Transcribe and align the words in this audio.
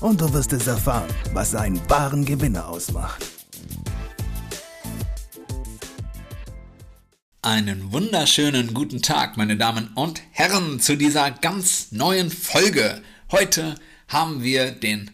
und 0.00 0.20
du 0.20 0.32
wirst 0.32 0.52
es 0.52 0.66
erfahren, 0.66 1.08
was 1.32 1.54
einen 1.54 1.80
wahren 1.88 2.24
Gewinner 2.24 2.66
ausmacht. 2.68 3.24
Einen 7.42 7.92
wunderschönen 7.92 8.74
guten 8.74 9.00
Tag, 9.02 9.36
meine 9.36 9.56
Damen 9.56 9.92
und 9.94 10.20
Herren, 10.30 10.80
zu 10.80 10.96
dieser 10.96 11.30
ganz 11.30 11.92
neuen 11.92 12.30
Folge. 12.30 13.02
Heute 13.30 13.76
haben 14.08 14.42
wir 14.42 14.72
den 14.72 15.10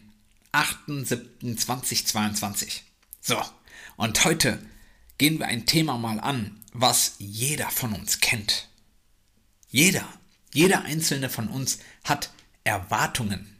8.7.2022. 0.52 2.80
So, 3.20 3.36
und 3.96 4.24
heute 4.24 4.58
gehen 5.18 5.38
wir 5.38 5.46
ein 5.46 5.66
Thema 5.66 5.98
mal 5.98 6.18
an, 6.20 6.62
was 6.72 7.16
jeder 7.18 7.68
von 7.70 7.92
uns 7.92 8.20
kennt. 8.20 8.68
Jeder, 9.70 10.06
jeder 10.52 10.82
einzelne 10.82 11.30
von 11.30 11.48
uns 11.48 11.78
hat 12.04 12.30
Erwartungen. 12.64 13.53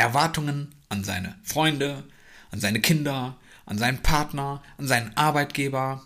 Erwartungen 0.00 0.74
an 0.88 1.04
seine 1.04 1.38
Freunde, 1.42 2.04
an 2.50 2.60
seine 2.60 2.80
Kinder, 2.80 3.36
an 3.66 3.78
seinen 3.78 4.02
Partner, 4.02 4.62
an 4.78 4.88
seinen 4.88 5.16
Arbeitgeber, 5.16 6.04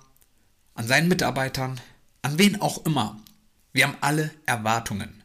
an 0.74 0.86
seinen 0.86 1.08
Mitarbeitern, 1.08 1.80
an 2.22 2.38
wen 2.38 2.60
auch 2.60 2.84
immer. 2.84 3.20
Wir 3.72 3.86
haben 3.86 3.96
alle 4.00 4.30
Erwartungen. 4.46 5.22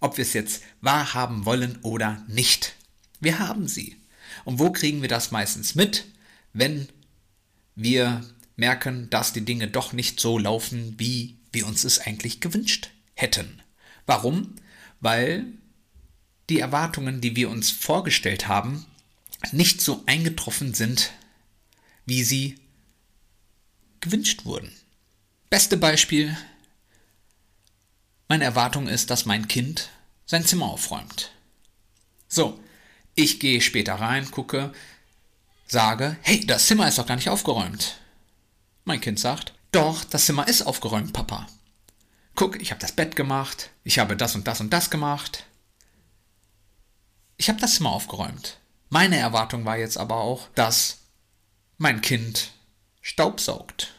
Ob 0.00 0.16
wir 0.16 0.22
es 0.22 0.32
jetzt 0.32 0.62
wahrhaben 0.80 1.46
wollen 1.46 1.78
oder 1.82 2.22
nicht. 2.28 2.74
Wir 3.20 3.38
haben 3.38 3.68
sie. 3.68 3.96
Und 4.44 4.58
wo 4.58 4.70
kriegen 4.70 5.00
wir 5.00 5.08
das 5.08 5.30
meistens 5.30 5.74
mit? 5.74 6.04
Wenn 6.52 6.88
wir 7.74 8.22
merken, 8.56 9.08
dass 9.10 9.32
die 9.32 9.44
Dinge 9.44 9.68
doch 9.68 9.92
nicht 9.92 10.20
so 10.20 10.38
laufen, 10.38 10.94
wie 10.98 11.38
wir 11.52 11.66
uns 11.66 11.84
es 11.84 12.00
eigentlich 12.00 12.40
gewünscht 12.40 12.90
hätten. 13.14 13.62
Warum? 14.06 14.54
Weil 15.00 15.46
die 16.48 16.60
Erwartungen, 16.60 17.20
die 17.20 17.36
wir 17.36 17.50
uns 17.50 17.70
vorgestellt 17.70 18.48
haben, 18.48 18.86
nicht 19.52 19.80
so 19.80 20.02
eingetroffen 20.06 20.74
sind, 20.74 21.12
wie 22.06 22.24
sie 22.24 22.58
gewünscht 24.00 24.44
wurden. 24.44 24.72
Beste 25.50 25.76
Beispiel, 25.76 26.36
meine 28.28 28.44
Erwartung 28.44 28.88
ist, 28.88 29.10
dass 29.10 29.26
mein 29.26 29.48
Kind 29.48 29.90
sein 30.26 30.44
Zimmer 30.44 30.66
aufräumt. 30.66 31.32
So, 32.28 32.58
ich 33.14 33.38
gehe 33.38 33.60
später 33.60 33.94
rein, 33.94 34.30
gucke, 34.30 34.72
sage, 35.66 36.16
hey, 36.22 36.44
das 36.46 36.66
Zimmer 36.66 36.88
ist 36.88 36.98
doch 36.98 37.06
gar 37.06 37.16
nicht 37.16 37.28
aufgeräumt. 37.28 37.98
Mein 38.84 39.00
Kind 39.00 39.20
sagt, 39.20 39.54
doch, 39.72 40.04
das 40.04 40.26
Zimmer 40.26 40.48
ist 40.48 40.62
aufgeräumt, 40.62 41.12
Papa. 41.12 41.46
Guck, 42.34 42.60
ich 42.60 42.70
habe 42.70 42.80
das 42.80 42.92
Bett 42.92 43.16
gemacht, 43.16 43.70
ich 43.84 43.98
habe 43.98 44.16
das 44.16 44.34
und 44.34 44.46
das 44.46 44.60
und 44.60 44.72
das 44.72 44.90
gemacht. 44.90 45.46
Ich 47.36 47.48
habe 47.48 47.60
das 47.60 47.74
Zimmer 47.74 47.90
aufgeräumt. 47.90 48.58
Meine 48.90 49.16
Erwartung 49.16 49.64
war 49.64 49.76
jetzt 49.76 49.98
aber 49.98 50.16
auch, 50.16 50.48
dass 50.54 50.98
mein 51.78 52.00
Kind 52.00 52.52
Staub 53.00 53.40
saugt, 53.40 53.92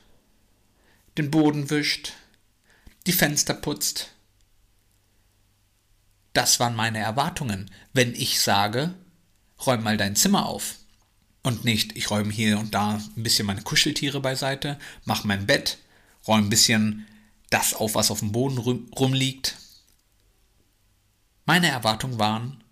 den 1.18 1.30
Boden 1.30 1.70
wischt, 1.70 2.14
die 3.06 3.14
Fenster 3.14 3.54
putzt. 3.54 4.12
Das 6.34 6.60
waren 6.60 6.76
meine 6.76 7.00
Erwartungen, 7.00 7.72
wenn 7.94 8.14
ich 8.16 8.42
sage, 8.42 8.94
räum 9.66 9.84
mal 9.84 9.98
dein 9.98 10.16
Zimmer 10.16 10.48
auf. 10.48 10.76
Und 11.44 11.64
nicht, 11.64 11.96
ich 11.96 12.10
räume 12.10 12.34
hier 12.34 12.58
und 12.58 12.74
da 12.74 12.96
ein 12.96 13.24
bisschen 13.24 13.46
meine 13.46 13.62
Kuscheltiere 13.62 14.20
beiseite, 14.20 14.80
mach 15.04 15.24
mein 15.24 15.46
Bett, 15.46 15.78
räume 16.28 16.48
ein 16.48 16.50
bisschen 16.50 17.06
das 17.52 17.74
auf, 17.74 17.96
was 17.96 18.10
auf 18.10 18.20
dem 18.20 18.32
Boden 18.32 18.58
rumliegt. 18.58 19.58
Meine 21.46 21.68
Erwartungen 21.68 22.18
waren, 22.18 22.64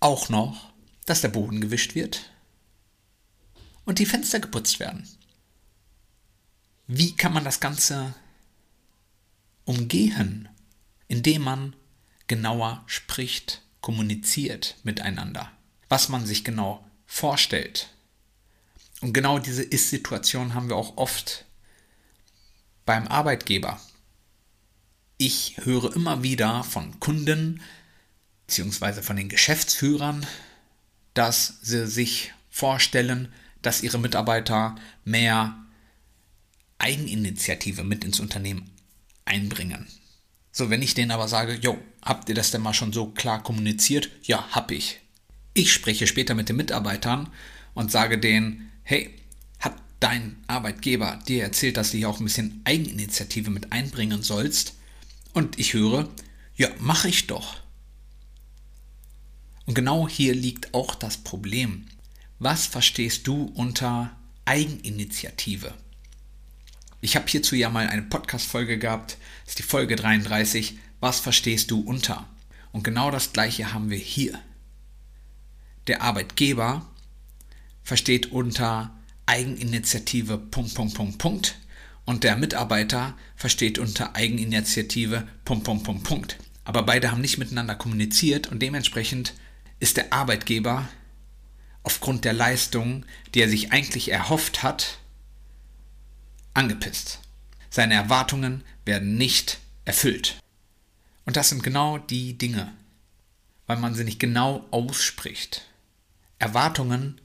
auch 0.00 0.28
noch, 0.28 0.72
dass 1.06 1.20
der 1.20 1.28
Boden 1.28 1.60
gewischt 1.60 1.94
wird 1.94 2.30
und 3.84 3.98
die 3.98 4.06
Fenster 4.06 4.40
geputzt 4.40 4.80
werden. 4.80 5.08
Wie 6.86 7.14
kann 7.14 7.32
man 7.32 7.44
das 7.44 7.60
Ganze 7.60 8.14
umgehen, 9.64 10.48
indem 11.08 11.42
man 11.42 11.76
genauer 12.26 12.82
spricht, 12.86 13.62
kommuniziert 13.80 14.76
miteinander, 14.82 15.50
was 15.88 16.08
man 16.08 16.26
sich 16.26 16.44
genau 16.44 16.84
vorstellt. 17.06 17.88
Und 19.00 19.12
genau 19.12 19.38
diese 19.38 19.62
Ist-Situation 19.62 20.54
haben 20.54 20.68
wir 20.68 20.76
auch 20.76 20.96
oft 20.96 21.44
beim 22.84 23.08
Arbeitgeber. 23.08 23.80
Ich 25.16 25.56
höre 25.64 25.94
immer 25.94 26.22
wieder 26.22 26.64
von 26.64 27.00
Kunden, 27.00 27.62
beziehungsweise 28.50 29.00
von 29.00 29.14
den 29.14 29.28
Geschäftsführern, 29.28 30.26
dass 31.14 31.60
sie 31.62 31.86
sich 31.86 32.32
vorstellen, 32.50 33.32
dass 33.62 33.84
ihre 33.84 34.00
Mitarbeiter 34.00 34.74
mehr 35.04 35.54
Eigeninitiative 36.78 37.84
mit 37.84 38.02
ins 38.02 38.18
Unternehmen 38.18 38.68
einbringen. 39.24 39.86
So, 40.50 40.68
wenn 40.68 40.82
ich 40.82 40.94
denen 40.94 41.12
aber 41.12 41.28
sage, 41.28 41.54
jo, 41.62 41.78
habt 42.02 42.28
ihr 42.28 42.34
das 42.34 42.50
denn 42.50 42.60
mal 42.60 42.74
schon 42.74 42.92
so 42.92 43.06
klar 43.12 43.40
kommuniziert? 43.40 44.10
Ja, 44.24 44.44
hab 44.50 44.72
ich. 44.72 44.98
Ich 45.54 45.72
spreche 45.72 46.08
später 46.08 46.34
mit 46.34 46.48
den 46.48 46.56
Mitarbeitern 46.56 47.28
und 47.74 47.92
sage 47.92 48.18
denen, 48.18 48.72
hey, 48.82 49.14
hat 49.60 49.76
dein 50.00 50.42
Arbeitgeber 50.48 51.20
dir 51.28 51.44
erzählt, 51.44 51.76
dass 51.76 51.92
du 51.92 51.98
hier 51.98 52.08
auch 52.08 52.18
ein 52.18 52.24
bisschen 52.24 52.62
Eigeninitiative 52.64 53.50
mit 53.52 53.70
einbringen 53.70 54.24
sollst? 54.24 54.74
Und 55.34 55.56
ich 55.60 55.72
höre, 55.72 56.08
ja, 56.56 56.68
mache 56.80 57.08
ich 57.08 57.28
doch. 57.28 57.59
Und 59.70 59.74
genau 59.74 60.08
hier 60.08 60.34
liegt 60.34 60.74
auch 60.74 60.96
das 60.96 61.18
Problem. 61.18 61.86
Was 62.40 62.66
verstehst 62.66 63.28
du 63.28 63.44
unter 63.54 64.10
Eigeninitiative? 64.44 65.72
Ich 67.00 67.14
habe 67.14 67.28
hierzu 67.28 67.54
ja 67.54 67.70
mal 67.70 67.86
eine 67.86 68.02
Podcast-Folge 68.02 68.80
gehabt, 68.80 69.16
das 69.44 69.50
ist 69.50 69.58
die 69.60 69.62
Folge 69.62 69.94
33. 69.94 70.76
Was 70.98 71.20
verstehst 71.20 71.70
du 71.70 71.82
unter? 71.82 72.28
Und 72.72 72.82
genau 72.82 73.12
das 73.12 73.32
gleiche 73.32 73.72
haben 73.72 73.90
wir 73.90 73.96
hier. 73.96 74.40
Der 75.86 76.02
Arbeitgeber 76.02 76.84
versteht 77.84 78.32
unter 78.32 78.92
Eigeninitiative 79.26 80.36
Punkt, 80.36 80.74
Punkt, 80.74 80.94
Punkt, 80.94 81.18
Punkt 81.18 81.58
und 82.06 82.24
der 82.24 82.34
Mitarbeiter 82.34 83.16
versteht 83.36 83.78
unter 83.78 84.16
Eigeninitiative 84.16 85.28
Punkt, 85.44 85.62
Punkt, 85.62 85.84
Punkt, 85.84 86.02
Punkt. 86.02 86.38
Aber 86.64 86.82
beide 86.82 87.12
haben 87.12 87.20
nicht 87.20 87.38
miteinander 87.38 87.76
kommuniziert 87.76 88.48
und 88.48 88.60
dementsprechend 88.60 89.32
ist 89.80 89.96
der 89.96 90.12
Arbeitgeber 90.12 90.88
aufgrund 91.82 92.24
der 92.24 92.34
Leistung, 92.34 93.04
die 93.34 93.40
er 93.40 93.48
sich 93.48 93.72
eigentlich 93.72 94.10
erhofft 94.12 94.62
hat, 94.62 94.98
angepisst. 96.54 97.20
Seine 97.70 97.94
Erwartungen 97.94 98.62
werden 98.84 99.16
nicht 99.16 99.58
erfüllt. 99.84 100.38
Und 101.24 101.36
das 101.36 101.48
sind 101.48 101.62
genau 101.62 101.98
die 101.98 102.36
Dinge, 102.36 102.72
weil 103.66 103.78
man 103.78 103.94
sie 103.94 104.04
nicht 104.04 104.20
genau 104.20 104.66
ausspricht. 104.70 105.66
Erwartungen, 106.38 107.20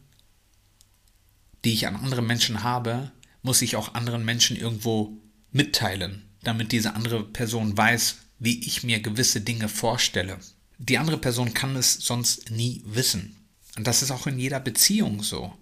die 1.63 1.73
ich 1.73 1.87
an 1.87 1.95
andere 1.95 2.21
Menschen 2.21 2.63
habe, 2.63 3.11
muss 3.41 3.61
ich 3.61 3.75
auch 3.75 3.93
anderen 3.93 4.23
Menschen 4.23 4.55
irgendwo 4.55 5.17
mitteilen, 5.51 6.29
damit 6.43 6.71
diese 6.71 6.93
andere 6.93 7.23
Person 7.23 7.75
weiß, 7.75 8.17
wie 8.39 8.65
ich 8.65 8.83
mir 8.83 9.01
gewisse 9.01 9.41
Dinge 9.41 9.69
vorstelle. 9.69 10.39
Die 10.77 10.97
andere 10.97 11.17
Person 11.17 11.53
kann 11.53 11.75
es 11.75 11.93
sonst 11.93 12.51
nie 12.51 12.81
wissen. 12.85 13.35
Und 13.77 13.87
das 13.87 14.01
ist 14.01 14.11
auch 14.11 14.27
in 14.27 14.39
jeder 14.39 14.59
Beziehung 14.59 15.23
so. 15.23 15.55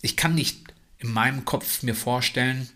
Ich 0.00 0.16
kann 0.16 0.34
nicht 0.34 0.72
in 0.98 1.10
meinem 1.12 1.44
Kopf 1.44 1.82
mir 1.82 1.94
vorstellen, 1.94 2.68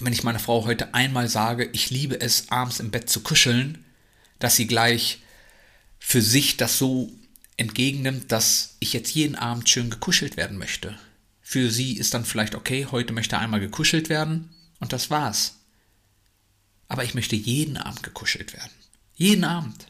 wenn 0.00 0.12
ich 0.12 0.22
meiner 0.22 0.38
Frau 0.38 0.64
heute 0.64 0.94
einmal 0.94 1.28
sage, 1.28 1.68
ich 1.72 1.90
liebe 1.90 2.20
es, 2.20 2.50
abends 2.50 2.80
im 2.80 2.90
Bett 2.90 3.10
zu 3.10 3.20
kuscheln, 3.20 3.84
dass 4.38 4.56
sie 4.56 4.66
gleich 4.66 5.20
für 5.98 6.22
sich 6.22 6.56
das 6.56 6.78
so 6.78 7.12
entgegennimmt, 7.58 8.32
dass 8.32 8.76
ich 8.80 8.92
jetzt 8.94 9.14
jeden 9.14 9.36
Abend 9.36 9.68
schön 9.68 9.90
gekuschelt 9.90 10.36
werden 10.36 10.56
möchte. 10.56 10.98
Für 11.42 11.70
sie 11.70 11.96
ist 11.96 12.14
dann 12.14 12.24
vielleicht 12.24 12.54
okay, 12.54 12.86
heute 12.90 13.12
möchte 13.12 13.38
einmal 13.38 13.60
gekuschelt 13.60 14.08
werden 14.08 14.50
und 14.78 14.92
das 14.92 15.10
war's. 15.10 15.56
Aber 16.88 17.04
ich 17.04 17.14
möchte 17.14 17.36
jeden 17.36 17.76
Abend 17.76 18.02
gekuschelt 18.02 18.54
werden. 18.54 18.72
Jeden 19.14 19.44
Abend. 19.44 19.89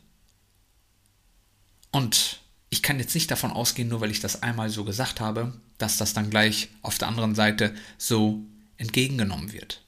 Und 1.90 2.40
ich 2.70 2.82
kann 2.82 2.98
jetzt 2.98 3.14
nicht 3.14 3.30
davon 3.30 3.50
ausgehen, 3.50 3.88
nur 3.88 4.00
weil 4.00 4.10
ich 4.10 4.20
das 4.20 4.42
einmal 4.42 4.70
so 4.70 4.84
gesagt 4.84 5.20
habe, 5.20 5.52
dass 5.78 5.96
das 5.96 6.12
dann 6.12 6.30
gleich 6.30 6.68
auf 6.82 6.98
der 6.98 7.08
anderen 7.08 7.34
Seite 7.34 7.74
so 7.98 8.44
entgegengenommen 8.76 9.52
wird. 9.52 9.82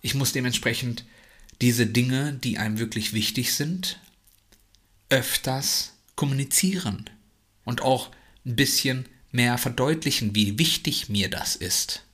Ich 0.00 0.14
muss 0.14 0.32
dementsprechend 0.32 1.04
diese 1.60 1.86
Dinge, 1.86 2.32
die 2.32 2.58
einem 2.58 2.78
wirklich 2.78 3.12
wichtig 3.12 3.54
sind, 3.54 4.00
öfters 5.08 5.92
kommunizieren 6.16 7.08
und 7.64 7.82
auch 7.82 8.10
ein 8.44 8.56
bisschen 8.56 9.06
mehr 9.30 9.58
verdeutlichen, 9.58 10.34
wie 10.34 10.58
wichtig 10.58 11.08
mir 11.08 11.28
das 11.28 11.54
ist. 11.56 12.04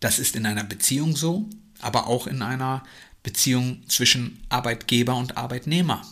Das 0.00 0.18
ist 0.18 0.36
in 0.36 0.46
einer 0.46 0.64
Beziehung 0.64 1.16
so, 1.16 1.48
aber 1.80 2.06
auch 2.06 2.26
in 2.26 2.42
einer 2.42 2.84
Beziehung 3.22 3.82
zwischen 3.88 4.42
Arbeitgeber 4.48 5.16
und 5.16 5.36
Arbeitnehmer 5.36 6.06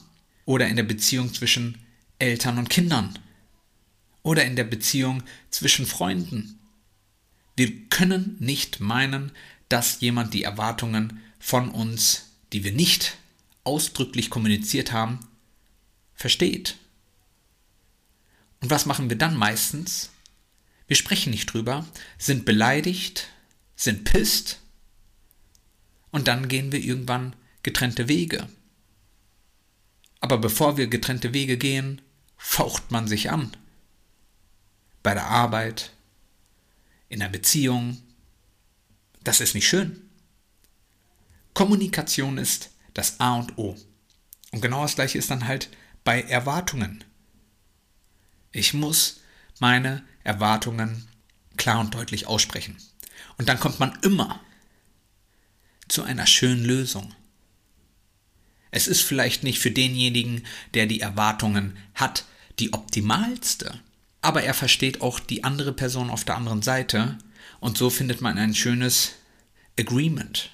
oder 0.45 0.69
in 0.69 0.77
der 0.77 0.83
Beziehung 0.83 1.33
zwischen 1.33 1.79
Eltern 2.19 2.59
und 2.59 2.71
Kindern 2.71 3.19
oder 4.23 4.45
in 4.45 4.57
der 4.57 4.65
Beziehung 4.65 5.23
zwischen 5.51 5.87
Freunden. 5.87 6.59
Wir 7.57 7.89
können 7.89 8.37
nicht 8.39 8.81
meinen, 8.81 9.33
dass 9.69 10.01
jemand 10.01 10.35
die 10.35 10.43
Erwartungen 10.43 11.21
von 11.39 11.71
uns, 11.71 12.31
die 12.53 12.65
wir 12.65 12.73
nicht 12.73 13.17
ausdrücklich 13.65 14.31
kommuniziert 14.31 14.93
haben, 14.93 15.21
versteht. 16.15 16.77
Und 18.61 18.71
was 18.71 18.87
machen 18.87 19.11
wir 19.11 19.19
dann 19.19 19.37
meistens? 19.37 20.11
Wir 20.87 20.97
sprechen 20.97 21.31
nicht 21.31 21.53
drüber, 21.53 21.87
sind 22.19 22.45
beleidigt, 22.45 23.29
sind 23.75 24.05
pisst 24.05 24.61
und 26.11 26.29
dann 26.29 26.49
gehen 26.49 26.73
wir 26.73 26.81
irgendwann 26.81 27.37
getrennte 27.63 28.09
Wege. 28.09 28.49
Aber 30.21 30.39
bevor 30.39 30.77
wir 30.77 30.87
getrennte 30.87 31.35
Wege 31.35 31.59
gehen, 31.59 32.01
faucht 32.37 32.91
man 32.91 33.09
sich 33.09 33.31
an 33.31 33.57
bei 35.03 35.15
der 35.15 35.27
Arbeit, 35.27 35.93
in 37.09 37.21
der 37.21 37.29
Beziehung. 37.29 38.03
Das 39.23 39.41
ist 39.41 39.55
nicht 39.55 39.69
schön. 39.69 40.03
Kommunikation 41.55 42.39
ist 42.39 42.71
das 42.95 43.21
A 43.21 43.37
und 43.37 43.57
O. 43.57 43.77
Und 44.53 44.61
genau 44.61 44.83
das 44.83 44.95
gleiche 44.95 45.19
ist 45.19 45.31
dann 45.31 45.47
halt 45.47 45.71
bei 46.05 46.23
Erwartungen. 46.23 47.05
Ich 48.53 48.75
muss 48.75 49.21
meine 49.59 50.05
Erwartungen 50.25 51.09
klar 51.57 51.81
und 51.81 51.95
deutlich 51.95 52.27
aussprechen. 52.27 52.77
Und 53.39 53.49
dann 53.49 53.61
kommt 53.61 53.81
man 53.81 53.99
immer 54.03 54.41
zu 55.89 56.03
einer 56.03 56.27
schönen 56.27 56.65
Lösung. 56.65 57.15
Es 58.77 58.87
ist 58.87 59.01
vielleicht 59.01 59.43
nicht 59.43 59.59
für 59.59 59.71
denjenigen, 59.71 60.45
der 60.75 60.87
die 60.87 61.01
Erwartungen 61.01 61.77
hat, 61.95 62.25
die 62.59 62.73
optimalste 62.73 63.81
aber 64.27 64.43
er 64.43 64.55
versteht 64.55 65.03
auch 65.03 65.21
die 65.21 65.45
andere 65.45 65.73
Person 65.73 66.11
auf 66.11 66.25
der 66.25 66.37
anderen 66.37 66.61
Seite 66.61 67.17
und 67.61 67.79
so 67.79 67.91
findet 67.91 68.23
man 68.23 68.39
ein 68.39 68.57
schönes 68.57 69.13
Agreement. 69.79 70.51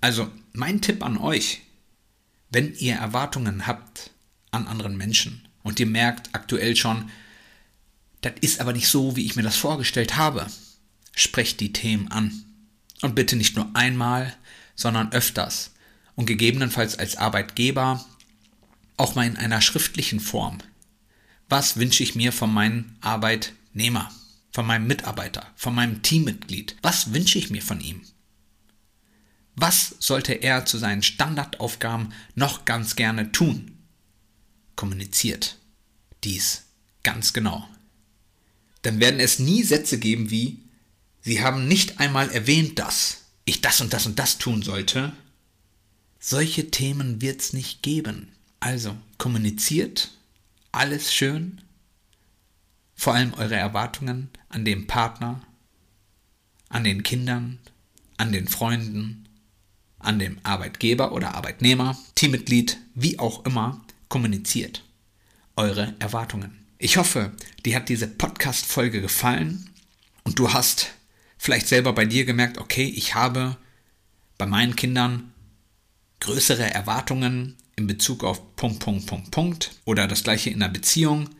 Also 0.00 0.28
mein 0.52 0.80
Tipp 0.80 1.04
an 1.04 1.16
euch, 1.16 1.60
wenn 2.50 2.74
ihr 2.74 2.96
Erwartungen 2.96 3.68
habt 3.68 4.10
an 4.50 4.66
anderen 4.66 4.96
Menschen 4.96 5.46
und 5.62 5.78
ihr 5.78 5.86
merkt 5.86 6.34
aktuell 6.34 6.74
schon, 6.74 7.08
das 8.20 8.32
ist 8.40 8.60
aber 8.60 8.72
nicht 8.72 8.88
so, 8.88 9.14
wie 9.14 9.24
ich 9.24 9.36
mir 9.36 9.44
das 9.44 9.56
vorgestellt 9.56 10.16
habe, 10.16 10.48
sprecht 11.14 11.60
die 11.60 11.72
Themen 11.72 12.08
an. 12.08 12.44
Und 13.02 13.14
bitte 13.14 13.36
nicht 13.36 13.54
nur 13.54 13.70
einmal, 13.74 14.34
sondern 14.78 15.12
öfters. 15.12 15.72
Und 16.14 16.26
gegebenenfalls 16.26 16.98
als 16.98 17.16
Arbeitgeber 17.16 18.06
auch 18.96 19.14
mal 19.14 19.26
in 19.26 19.36
einer 19.36 19.60
schriftlichen 19.60 20.20
Form 20.20 20.58
was 21.48 21.76
wünsche 21.76 22.02
ich 22.02 22.14
mir 22.14 22.32
von 22.32 22.52
meinem 22.52 22.96
Arbeitnehmer, 23.00 24.12
von 24.52 24.66
meinem 24.66 24.86
Mitarbeiter, 24.86 25.46
von 25.56 25.74
meinem 25.74 26.02
Teammitglied? 26.02 26.76
Was 26.82 27.14
wünsche 27.14 27.38
ich 27.38 27.50
mir 27.50 27.62
von 27.62 27.80
ihm? 27.80 28.02
Was 29.56 29.94
sollte 29.98 30.34
er 30.34 30.66
zu 30.66 30.78
seinen 30.78 31.02
Standardaufgaben 31.02 32.12
noch 32.34 32.64
ganz 32.64 32.96
gerne 32.96 33.32
tun? 33.32 33.78
Kommuniziert 34.76 35.58
dies 36.24 36.64
ganz 37.02 37.32
genau. 37.32 37.66
Dann 38.82 39.00
werden 39.00 39.20
es 39.20 39.38
nie 39.38 39.62
Sätze 39.62 39.98
geben 39.98 40.30
wie 40.30 40.64
Sie 41.20 41.42
haben 41.42 41.66
nicht 41.66 41.98
einmal 41.98 42.30
erwähnt, 42.30 42.78
dass 42.78 43.24
ich 43.48 43.60
das 43.60 43.80
und 43.80 43.92
das 43.92 44.06
und 44.06 44.18
das 44.18 44.38
tun 44.38 44.62
sollte. 44.62 45.12
Solche 46.20 46.70
Themen 46.70 47.20
wird 47.22 47.40
es 47.40 47.52
nicht 47.52 47.82
geben. 47.82 48.32
Also 48.60 48.96
kommuniziert 49.18 50.10
alles 50.72 51.14
schön? 51.14 51.60
Vor 52.94 53.14
allem 53.14 53.34
eure 53.34 53.54
Erwartungen 53.54 54.30
an 54.48 54.64
den 54.64 54.86
Partner, 54.86 55.40
an 56.68 56.84
den 56.84 57.02
Kindern, 57.02 57.58
an 58.16 58.32
den 58.32 58.48
Freunden, 58.48 59.28
an 59.98 60.18
dem 60.18 60.38
Arbeitgeber 60.42 61.12
oder 61.12 61.34
Arbeitnehmer, 61.34 61.96
Teammitglied, 62.16 62.78
wie 62.94 63.18
auch 63.18 63.44
immer, 63.46 63.84
kommuniziert 64.08 64.84
eure 65.56 65.94
Erwartungen. 65.98 66.66
Ich 66.78 66.96
hoffe, 66.96 67.32
dir 67.64 67.76
hat 67.76 67.88
diese 67.88 68.06
Podcast-Folge 68.06 69.00
gefallen 69.00 69.70
und 70.24 70.38
du 70.38 70.52
hast 70.52 70.94
vielleicht 71.38 71.68
selber 71.68 71.92
bei 71.92 72.04
dir 72.04 72.24
gemerkt, 72.24 72.58
okay, 72.58 72.84
ich 72.84 73.14
habe 73.14 73.56
bei 74.36 74.46
meinen 74.46 74.76
Kindern 74.76 75.32
größere 76.20 76.74
Erwartungen 76.74 77.56
in 77.76 77.86
Bezug 77.86 78.24
auf 78.24 78.56
Punkt, 78.56 78.80
Punkt, 78.80 79.06
Punkt, 79.06 79.30
Punkt 79.30 79.70
oder 79.84 80.06
das 80.06 80.24
gleiche 80.24 80.50
in 80.50 80.62
einer 80.62 80.72
Beziehung 80.72 81.30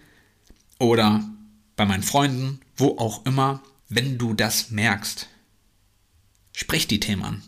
oder 0.78 1.28
bei 1.76 1.84
meinen 1.84 2.02
Freunden, 2.02 2.60
wo 2.76 2.96
auch 2.98 3.26
immer, 3.26 3.62
wenn 3.88 4.18
du 4.18 4.34
das 4.34 4.70
merkst. 4.70 5.28
Sprich 6.52 6.86
die 6.86 7.00
Themen 7.00 7.24
an. 7.24 7.42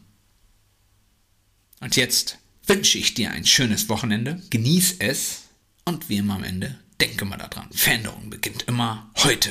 Und 1.80 1.96
jetzt 1.96 2.38
wünsche 2.66 2.98
ich 2.98 3.14
dir 3.14 3.30
ein 3.30 3.46
schönes 3.46 3.88
Wochenende, 3.88 4.42
genieß 4.50 4.96
es 4.98 5.42
und 5.84 6.08
wie 6.08 6.18
immer 6.18 6.34
am 6.34 6.44
Ende, 6.44 6.78
denke 7.00 7.24
mal 7.24 7.36
daran, 7.36 7.68
Veränderung 7.72 8.30
beginnt 8.30 8.62
immer 8.68 9.10
heute. 9.18 9.50